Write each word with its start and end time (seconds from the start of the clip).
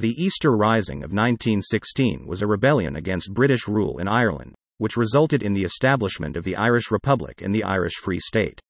The 0.00 0.16
Easter 0.16 0.56
Rising 0.56 1.04
of 1.04 1.12
1916 1.12 2.26
was 2.26 2.40
a 2.40 2.46
rebellion 2.46 2.96
against 2.96 3.34
British 3.34 3.68
rule 3.68 3.98
in 3.98 4.08
Ireland, 4.08 4.54
which 4.78 4.96
resulted 4.96 5.42
in 5.42 5.52
the 5.52 5.64
establishment 5.64 6.38
of 6.38 6.44
the 6.44 6.56
Irish 6.56 6.90
Republic 6.90 7.42
and 7.42 7.54
the 7.54 7.64
Irish 7.64 7.96
Free 7.96 8.18
State. 8.18 8.62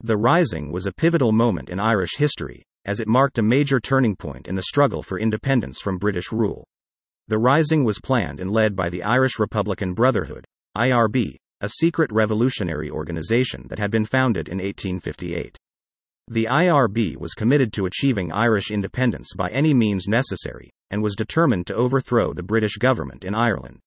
The 0.00 0.16
Rising 0.16 0.70
was 0.70 0.86
a 0.86 0.92
pivotal 0.92 1.32
moment 1.32 1.70
in 1.70 1.80
Irish 1.80 2.18
history, 2.18 2.62
as 2.84 3.00
it 3.00 3.08
marked 3.08 3.36
a 3.36 3.42
major 3.42 3.80
turning 3.80 4.14
point 4.14 4.46
in 4.46 4.54
the 4.54 4.62
struggle 4.62 5.02
for 5.02 5.18
independence 5.18 5.80
from 5.80 5.98
British 5.98 6.30
rule. 6.30 6.68
The 7.26 7.38
Rising 7.38 7.82
was 7.82 7.98
planned 7.98 8.38
and 8.38 8.52
led 8.52 8.76
by 8.76 8.90
the 8.90 9.02
Irish 9.02 9.40
Republican 9.40 9.92
Brotherhood, 9.92 10.44
IRB, 10.76 11.34
a 11.60 11.68
secret 11.68 12.12
revolutionary 12.12 12.88
organization 12.88 13.66
that 13.70 13.80
had 13.80 13.90
been 13.90 14.06
founded 14.06 14.48
in 14.48 14.58
1858. 14.58 15.56
The 16.32 16.44
IRB 16.44 17.16
was 17.16 17.34
committed 17.34 17.72
to 17.72 17.86
achieving 17.86 18.30
Irish 18.30 18.70
independence 18.70 19.32
by 19.36 19.50
any 19.50 19.74
means 19.74 20.06
necessary, 20.06 20.70
and 20.88 21.02
was 21.02 21.16
determined 21.16 21.66
to 21.66 21.74
overthrow 21.74 22.32
the 22.32 22.44
British 22.44 22.76
government 22.76 23.24
in 23.24 23.34
Ireland. 23.34 23.80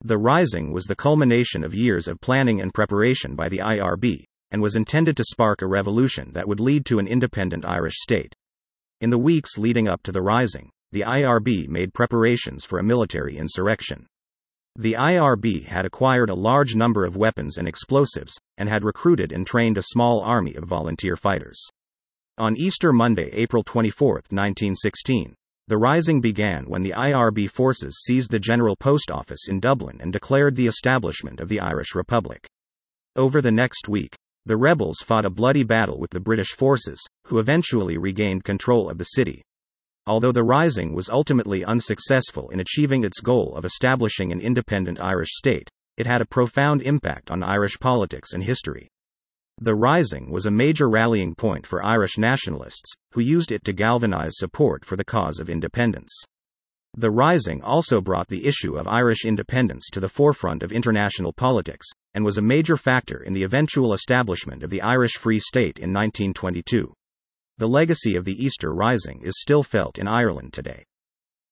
The 0.00 0.16
Rising 0.16 0.72
was 0.72 0.84
the 0.84 0.94
culmination 0.94 1.64
of 1.64 1.74
years 1.74 2.06
of 2.06 2.20
planning 2.20 2.60
and 2.60 2.72
preparation 2.72 3.34
by 3.34 3.48
the 3.48 3.58
IRB, 3.58 4.22
and 4.52 4.62
was 4.62 4.76
intended 4.76 5.16
to 5.16 5.24
spark 5.24 5.60
a 5.60 5.66
revolution 5.66 6.30
that 6.34 6.46
would 6.46 6.60
lead 6.60 6.86
to 6.86 7.00
an 7.00 7.08
independent 7.08 7.64
Irish 7.64 7.96
state. 7.96 8.36
In 9.00 9.10
the 9.10 9.18
weeks 9.18 9.58
leading 9.58 9.88
up 9.88 10.04
to 10.04 10.12
the 10.12 10.22
Rising, 10.22 10.70
the 10.92 11.00
IRB 11.00 11.66
made 11.66 11.94
preparations 11.94 12.64
for 12.64 12.78
a 12.78 12.84
military 12.84 13.36
insurrection. 13.36 14.06
The 14.78 14.94
IRB 14.94 15.64
had 15.66 15.84
acquired 15.84 16.30
a 16.30 16.34
large 16.34 16.74
number 16.74 17.04
of 17.04 17.14
weapons 17.14 17.58
and 17.58 17.68
explosives, 17.68 18.38
and 18.56 18.70
had 18.70 18.84
recruited 18.84 19.30
and 19.30 19.46
trained 19.46 19.76
a 19.76 19.82
small 19.82 20.20
army 20.20 20.54
of 20.54 20.64
volunteer 20.64 21.14
fighters. 21.14 21.62
On 22.42 22.56
Easter 22.56 22.92
Monday, 22.92 23.30
April 23.34 23.62
24, 23.62 24.14
1916, 24.28 25.32
the 25.68 25.78
rising 25.78 26.20
began 26.20 26.64
when 26.64 26.82
the 26.82 26.90
IRB 26.90 27.48
forces 27.48 28.02
seized 28.04 28.32
the 28.32 28.40
General 28.40 28.74
Post 28.74 29.12
Office 29.12 29.46
in 29.48 29.60
Dublin 29.60 29.98
and 30.00 30.12
declared 30.12 30.56
the 30.56 30.66
establishment 30.66 31.38
of 31.38 31.48
the 31.48 31.60
Irish 31.60 31.94
Republic. 31.94 32.48
Over 33.14 33.40
the 33.40 33.52
next 33.52 33.88
week, 33.88 34.16
the 34.44 34.56
rebels 34.56 34.98
fought 35.04 35.24
a 35.24 35.30
bloody 35.30 35.62
battle 35.62 36.00
with 36.00 36.10
the 36.10 36.18
British 36.18 36.50
forces, 36.50 37.00
who 37.26 37.38
eventually 37.38 37.96
regained 37.96 38.42
control 38.42 38.90
of 38.90 38.98
the 38.98 39.04
city. 39.04 39.44
Although 40.08 40.32
the 40.32 40.42
Rising 40.42 40.94
was 40.94 41.08
ultimately 41.08 41.64
unsuccessful 41.64 42.50
in 42.50 42.58
achieving 42.58 43.04
its 43.04 43.20
goal 43.20 43.54
of 43.54 43.64
establishing 43.64 44.32
an 44.32 44.40
independent 44.40 44.98
Irish 44.98 45.30
state, 45.30 45.68
it 45.96 46.08
had 46.08 46.20
a 46.20 46.26
profound 46.26 46.82
impact 46.82 47.30
on 47.30 47.44
Irish 47.44 47.78
politics 47.78 48.32
and 48.32 48.42
history. 48.42 48.88
The 49.64 49.76
Rising 49.76 50.32
was 50.32 50.44
a 50.44 50.50
major 50.50 50.90
rallying 50.90 51.36
point 51.36 51.68
for 51.68 51.84
Irish 51.84 52.18
nationalists, 52.18 52.96
who 53.12 53.20
used 53.20 53.52
it 53.52 53.62
to 53.62 53.72
galvanize 53.72 54.32
support 54.34 54.84
for 54.84 54.96
the 54.96 55.04
cause 55.04 55.38
of 55.38 55.48
independence. 55.48 56.12
The 56.96 57.12
Rising 57.12 57.62
also 57.62 58.00
brought 58.00 58.26
the 58.26 58.44
issue 58.44 58.74
of 58.74 58.88
Irish 58.88 59.24
independence 59.24 59.88
to 59.92 60.00
the 60.00 60.08
forefront 60.08 60.64
of 60.64 60.72
international 60.72 61.32
politics, 61.32 61.86
and 62.12 62.24
was 62.24 62.38
a 62.38 62.42
major 62.42 62.76
factor 62.76 63.22
in 63.22 63.34
the 63.34 63.44
eventual 63.44 63.92
establishment 63.92 64.64
of 64.64 64.70
the 64.70 64.82
Irish 64.82 65.12
Free 65.12 65.38
State 65.38 65.78
in 65.78 65.92
1922. 65.92 66.92
The 67.58 67.68
legacy 67.68 68.16
of 68.16 68.24
the 68.24 68.44
Easter 68.44 68.74
Rising 68.74 69.20
is 69.22 69.40
still 69.40 69.62
felt 69.62 69.96
in 69.96 70.08
Ireland 70.08 70.52
today. 70.52 70.82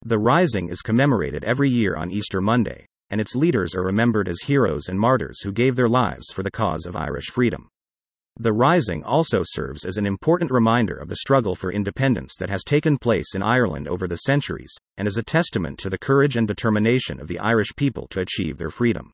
The 0.01 0.19
Rising 0.19 0.67
is 0.67 0.81
commemorated 0.81 1.45
every 1.45 1.69
year 1.69 1.95
on 1.95 2.11
Easter 2.11 2.41
Monday, 2.41 2.87
and 3.09 3.21
its 3.21 3.37
leaders 3.37 3.73
are 3.73 3.85
remembered 3.85 4.27
as 4.27 4.41
heroes 4.41 4.89
and 4.89 4.99
martyrs 4.99 5.39
who 5.43 5.53
gave 5.53 5.77
their 5.77 5.87
lives 5.87 6.25
for 6.33 6.43
the 6.43 6.51
cause 6.51 6.85
of 6.85 6.97
Irish 6.97 7.27
freedom. 7.27 7.69
The 8.39 8.53
Rising 8.53 9.03
also 9.03 9.43
serves 9.43 9.83
as 9.83 9.97
an 9.97 10.05
important 10.05 10.51
reminder 10.51 10.95
of 10.95 11.09
the 11.09 11.17
struggle 11.17 11.55
for 11.55 11.71
independence 11.71 12.35
that 12.39 12.49
has 12.49 12.63
taken 12.63 12.97
place 12.97 13.35
in 13.35 13.43
Ireland 13.43 13.87
over 13.87 14.07
the 14.07 14.17
centuries, 14.17 14.75
and 14.97 15.07
is 15.07 15.17
a 15.17 15.23
testament 15.23 15.77
to 15.79 15.89
the 15.89 15.97
courage 15.97 16.37
and 16.37 16.47
determination 16.47 17.19
of 17.19 17.27
the 17.27 17.39
Irish 17.39 17.75
people 17.75 18.07
to 18.07 18.21
achieve 18.21 18.57
their 18.57 18.71
freedom. 18.71 19.13